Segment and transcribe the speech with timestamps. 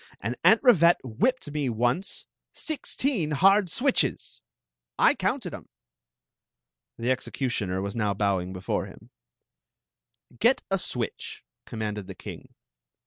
[0.19, 2.25] And Aunt Rivette whipped me once—
[2.65, 4.41] sixteen hard switches!
[4.97, 5.69] I counted ♦»♦ em.
[6.97, 9.09] The executioner was now bowing htUxt htm.
[10.39, 12.55] Get a switch, commanded the king.